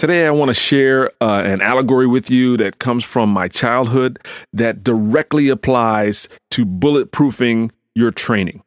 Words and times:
Today, 0.00 0.26
I 0.26 0.30
want 0.30 0.48
to 0.48 0.54
share 0.54 1.10
uh, 1.20 1.42
an 1.42 1.60
allegory 1.60 2.06
with 2.06 2.30
you 2.30 2.56
that 2.56 2.78
comes 2.78 3.04
from 3.04 3.28
my 3.28 3.48
childhood 3.48 4.18
that 4.50 4.82
directly 4.82 5.50
applies 5.50 6.26
to 6.52 6.64
bulletproofing 6.64 7.70
your 7.94 8.10
training. 8.10 8.62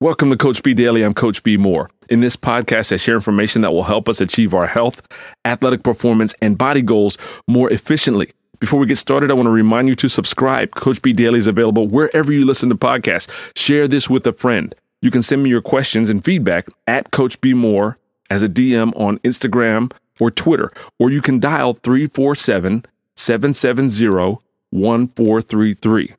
Welcome 0.00 0.30
to 0.30 0.36
Coach 0.36 0.62
B 0.62 0.74
Daily. 0.74 1.02
I'm 1.02 1.12
Coach 1.12 1.42
B 1.42 1.56
Moore. 1.56 1.90
In 2.08 2.20
this 2.20 2.36
podcast, 2.36 2.92
I 2.92 2.98
share 2.98 3.16
information 3.16 3.62
that 3.62 3.72
will 3.72 3.82
help 3.82 4.08
us 4.08 4.20
achieve 4.20 4.54
our 4.54 4.68
health, 4.68 5.04
athletic 5.44 5.82
performance, 5.82 6.36
and 6.40 6.56
body 6.56 6.82
goals 6.82 7.18
more 7.48 7.68
efficiently. 7.72 8.30
Before 8.60 8.78
we 8.78 8.86
get 8.86 8.98
started, 8.98 9.32
I 9.32 9.34
want 9.34 9.48
to 9.48 9.50
remind 9.50 9.88
you 9.88 9.96
to 9.96 10.08
subscribe. 10.08 10.76
Coach 10.76 11.02
B 11.02 11.12
Daily 11.12 11.38
is 11.38 11.48
available 11.48 11.88
wherever 11.88 12.32
you 12.32 12.46
listen 12.46 12.68
to 12.68 12.76
podcasts. 12.76 13.50
Share 13.58 13.88
this 13.88 14.08
with 14.08 14.24
a 14.28 14.32
friend. 14.32 14.72
You 15.02 15.10
can 15.10 15.22
send 15.22 15.42
me 15.42 15.50
your 15.50 15.62
questions 15.62 16.08
and 16.08 16.24
feedback 16.24 16.68
at 16.86 17.10
Coach 17.10 17.40
B 17.40 17.54
Moore 17.54 17.98
as 18.30 18.44
a 18.44 18.48
DM 18.48 18.96
on 18.96 19.18
Instagram 19.18 19.90
or 20.20 20.30
Twitter, 20.30 20.72
or 20.98 21.10
you 21.10 21.20
can 21.20 21.40
dial 21.40 21.74
347 21.74 22.84
770 23.14 24.38
1433. 24.70 26.14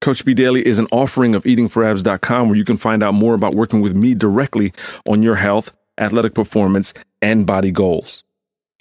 Coach 0.00 0.24
B 0.24 0.34
Daily 0.34 0.66
is 0.66 0.78
an 0.80 0.88
offering 0.90 1.34
of 1.34 1.44
eatingforabs.com 1.44 2.48
where 2.48 2.58
you 2.58 2.64
can 2.64 2.76
find 2.76 3.02
out 3.02 3.14
more 3.14 3.34
about 3.34 3.54
working 3.54 3.80
with 3.80 3.94
me 3.94 4.14
directly 4.14 4.72
on 5.08 5.22
your 5.22 5.36
health, 5.36 5.72
athletic 5.96 6.34
performance, 6.34 6.92
and 7.20 7.46
body 7.46 7.70
goals. 7.70 8.24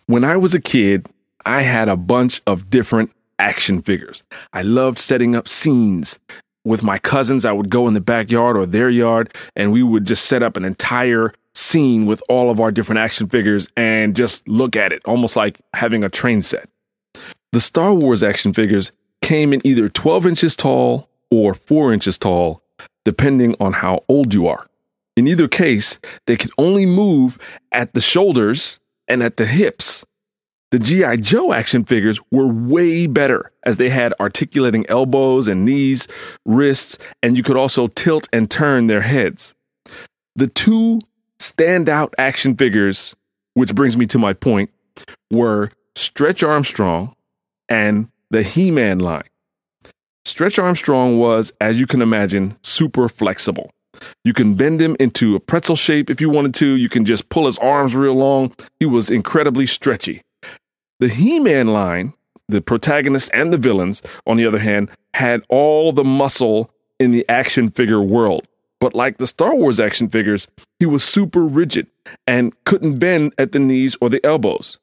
When 0.07 0.23
I 0.23 0.35
was 0.35 0.55
a 0.55 0.59
kid, 0.59 1.07
I 1.45 1.62
had 1.62 1.90
a 1.90 1.95
bunch 1.95 2.41
of 2.48 2.70
different 2.70 3.12
action 3.38 3.81
figures. 3.81 4.23
I 4.51 4.63
loved 4.63 4.98
setting 4.98 5.35
up 5.35 5.48
scenes. 5.48 6.20
With 6.63 6.84
my 6.84 6.99
cousins, 6.99 7.45
I 7.45 7.51
would 7.51 7.70
go 7.70 7.88
in 7.88 7.93
the 7.93 8.01
backyard 8.01 8.57
or 8.57 8.65
their 8.65 8.90
yard 8.90 9.34
and 9.55 9.71
we 9.71 9.84
would 9.84 10.05
just 10.05 10.26
set 10.26 10.43
up 10.43 10.57
an 10.57 10.65
entire 10.65 11.34
scene 11.54 12.05
with 12.05 12.23
all 12.30 12.50
of 12.50 12.60
our 12.60 12.72
different 12.72 13.00
action 13.00 13.28
figures 13.28 13.68
and 13.76 14.16
just 14.16 14.48
look 14.48 14.76
at 14.76 14.94
it, 14.94 15.02
almost 15.05 15.36
like 15.36 15.60
having 15.74 16.04
a 16.04 16.10
train 16.10 16.41
set. 16.41 16.70
The 17.52 17.60
Star 17.60 17.94
Wars 17.94 18.24
action 18.24 18.54
figures 18.54 18.91
came 19.22 19.54
in 19.54 19.66
either 19.66 19.90
12 19.90 20.26
inches 20.26 20.55
tall 20.55 21.10
or 21.30 21.54
4 21.54 21.93
inches 21.93 22.18
tall, 22.18 22.62
depending 23.05 23.55
on 23.60 23.74
how 23.74 24.04
old 24.08 24.34
you 24.34 24.48
are. 24.48 24.68
In 25.18 25.27
either 25.27 25.48
case, 25.48 25.99
they 26.26 26.38
could 26.38 26.52
only 26.58 26.85
move 26.85 27.38
at 27.71 27.93
the 27.93 28.02
shoulders 28.02 28.80
and 29.08 29.21
at 29.21 29.38
the 29.38 29.46
hips. 29.46 30.05
The 30.71 30.80
G.I. 30.80 31.18
Joe 31.18 31.52
action 31.52 31.84
figures 31.84 32.21
were 32.32 32.48
way 32.48 33.05
better 33.05 33.52
as 33.63 33.76
they 33.76 33.90
had 33.90 34.13
articulating 34.21 34.86
elbows 34.88 35.49
and 35.49 35.65
knees, 35.65 36.08
wrists, 36.46 36.98
and 37.21 37.36
you 37.36 37.43
could 37.43 37.58
also 37.58 37.88
tilt 37.88 38.30
and 38.32 38.49
turn 38.49 38.88
their 38.88 39.02
heads. 39.02 39.54
The 40.38 40.48
two 40.48 41.02
standout 41.41 42.13
action 42.17 42.55
figures, 42.55 43.15
which 43.55 43.73
brings 43.73 43.97
me 43.97 44.05
to 44.05 44.20
my 44.20 44.31
point, 44.31 44.70
were 45.31 45.71
Stretch 45.95 46.43
Armstrong 46.43 47.15
and 47.67 48.09
the 48.29 48.43
He 48.43 48.71
Man 48.71 48.99
line. 48.99 49.23
Stretch 50.23 50.59
Armstrong 50.59 51.17
was, 51.17 51.51
as 51.59 51.79
you 51.79 51.87
can 51.87 52.01
imagine, 52.01 52.57
super 52.62 53.09
flexible. 53.09 53.71
You 54.23 54.34
can 54.34 54.53
bend 54.55 54.79
him 54.79 54.95
into 54.99 55.35
a 55.35 55.39
pretzel 55.39 55.75
shape 55.75 56.09
if 56.09 56.21
you 56.21 56.29
wanted 56.29 56.53
to. 56.55 56.75
You 56.75 56.89
can 56.89 57.05
just 57.05 57.29
pull 57.29 57.47
his 57.47 57.57
arms 57.57 57.95
real 57.95 58.13
long. 58.13 58.53
He 58.79 58.85
was 58.85 59.09
incredibly 59.09 59.65
stretchy. 59.65 60.21
The 60.99 61.09
He 61.09 61.39
Man 61.39 61.67
line, 61.67 62.13
the 62.47 62.62
protagonists 62.62 63.29
and 63.29 63.51
the 63.51 63.57
villains, 63.57 64.03
on 64.28 64.38
the 64.38 64.45
other 64.45 64.59
hand, 64.59 64.91
had 65.16 65.41
all 65.50 65.91
the 65.91 66.03
muscle 66.03 66.69
in 67.00 67.12
the 67.12 67.28
action 67.28 67.69
figure 67.69 68.01
world. 68.01 68.47
But 68.79 68.95
like 68.95 69.17
the 69.17 69.28
Star 69.28 69.56
Wars 69.56 69.79
action 69.79 70.09
figures, 70.09 70.47
he 70.81 70.88
was 70.88 71.03
super 71.03 71.46
rigid 71.46 71.85
and 72.25 72.56
couldn't 72.63 72.97
bend 72.97 73.35
at 73.38 73.51
the 73.51 73.59
knees 73.59 73.96
or 74.01 74.09
the 74.09 74.25
elbows. 74.25 74.79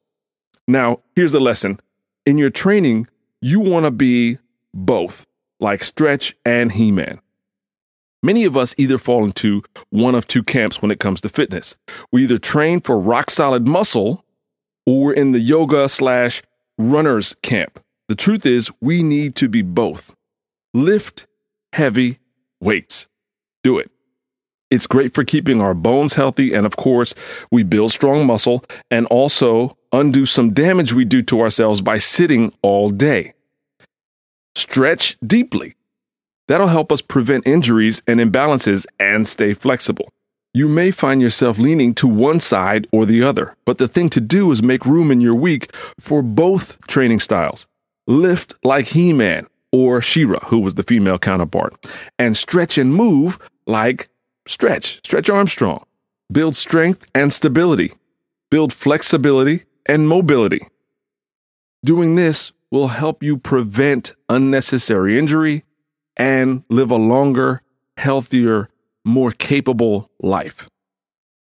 Now, 0.69 1.01
here's 1.17 1.33
the 1.33 1.41
lesson 1.41 1.81
in 2.25 2.39
your 2.39 2.51
training, 2.51 3.09
you 3.41 3.59
want 3.59 3.85
to 3.85 3.91
be 3.91 4.39
both, 4.73 5.27
like 5.59 5.83
Stretch 5.83 6.37
and 6.45 6.71
He 6.71 6.93
Man. 6.93 7.21
Many 8.23 8.45
of 8.45 8.57
us 8.57 8.77
either 8.79 8.97
fall 8.97 9.25
into 9.25 9.65
one 9.91 10.15
of 10.15 10.29
two 10.29 10.45
camps 10.45 10.81
when 10.81 10.93
it 10.93 11.01
comes 11.01 11.21
to 11.23 11.29
fitness. 11.29 11.75
We 12.13 12.23
either 12.23 12.39
train 12.39 12.79
for 12.79 12.97
rock 12.97 13.29
solid 13.29 13.67
muscle 13.67 14.25
or 14.87 15.03
we're 15.03 15.15
in 15.15 15.33
the 15.33 15.41
yoga 15.41 15.89
slash 15.89 16.45
runners 16.79 17.35
camp. 17.43 17.81
The 18.07 18.15
truth 18.15 18.47
is, 18.47 18.71
we 18.81 19.03
need 19.03 19.35
to 19.35 19.49
be 19.49 19.63
both. 19.63 20.15
Lift 20.73 21.27
heavy 21.73 22.21
weights 22.61 23.09
do 23.65 23.79
it. 23.79 23.91
It's 24.71 24.87
great 24.87 25.15
for 25.15 25.25
keeping 25.25 25.61
our 25.61 25.75
bones 25.75 26.15
healthy. 26.15 26.53
And 26.53 26.67
of 26.67 26.77
course, 26.77 27.15
we 27.51 27.63
build 27.63 27.91
strong 27.91 28.27
muscle 28.27 28.65
and 28.91 29.07
also 29.07 29.77
undo 29.93 30.27
some 30.27 30.53
damage 30.53 30.93
we 30.93 31.05
do 31.05 31.23
to 31.23 31.41
ourselves 31.41 31.81
by 31.81 31.99
sitting 31.99 32.53
all 32.63 32.91
day. 32.91 33.33
Stretch 34.55 35.17
deeply. 35.27 35.75
That'll 36.49 36.69
help 36.69 36.91
us 36.93 37.01
prevent 37.01 37.47
injuries 37.47 38.03
and 38.07 38.21
imbalances 38.21 38.87
and 38.99 39.29
stay 39.29 39.55
flexible. 39.55 40.13
You 40.55 40.67
may 40.67 40.91
find 40.91 41.21
yourself 41.21 41.59
leaning 41.59 41.95
to 41.95 42.09
one 42.09 42.41
side 42.41 42.87
or 42.91 43.05
the 43.07 43.23
other, 43.23 43.55
but 43.67 43.79
the 43.79 43.87
thing 43.87 44.09
to 44.11 44.21
do 44.21 44.51
is 44.51 44.63
make 44.63 44.87
room 44.87 45.11
in 45.11 45.21
your 45.21 45.35
week 45.35 45.71
for 46.01 46.23
both 46.23 46.85
training 46.87 47.21
styles. 47.21 47.67
Lift 48.07 48.55
like 48.65 48.87
He 48.87 49.13
Man 49.13 49.47
or 49.71 50.01
She-Ra, 50.01 50.41
who 50.47 50.59
was 50.59 50.75
the 50.75 50.83
female 50.83 51.19
counterpart, 51.19 51.75
and 52.19 52.35
stretch 52.37 52.79
and 52.79 52.95
move 52.95 53.39
like 53.67 54.09
Stretch, 54.49 54.97
Stretch 55.05 55.29
Armstrong. 55.29 55.85
Build 56.33 56.57
strength 56.57 57.05
and 57.15 57.31
stability. 57.31 57.93
Build 58.51 58.73
flexibility 58.73 59.65
and 59.85 60.09
mobility. 60.09 60.67
Doing 61.85 62.15
this 62.15 62.53
will 62.71 62.89
help 62.89 63.23
you 63.23 63.37
prevent 63.37 64.15
unnecessary 64.31 65.19
injury 65.19 65.65
and 66.17 66.65
live 66.71 66.91
a 66.91 66.97
longer, 66.97 67.61
healthier, 67.99 68.71
more 69.05 69.33
capable 69.33 70.11
life. 70.19 70.67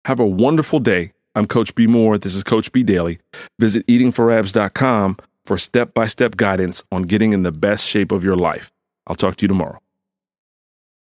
Have 0.06 0.22
a 0.22 0.26
wonderful 0.26 0.80
day. 0.80 1.12
I'm 1.36 1.48
Coach 1.48 1.76
B 1.76 1.88
Moore. 1.88 2.18
This 2.18 2.34
is 2.34 2.44
Coach 2.44 2.72
B 2.72 2.82
Daily. 2.82 3.20
Visit 3.60 3.86
eatingforabs.com 3.88 5.18
for 5.46 5.58
step 5.58 5.94
by 5.94 6.08
step 6.08 6.38
guidance 6.38 6.82
on 6.94 7.04
getting 7.04 7.34
in 7.34 7.44
the 7.44 7.52
best 7.52 7.86
shape 7.86 8.14
of 8.14 8.24
your 8.24 8.38
life. 8.38 8.72
I'll 9.06 9.16
talk 9.16 9.36
to 9.36 9.44
you 9.44 9.50
tomorrow. 9.50 9.80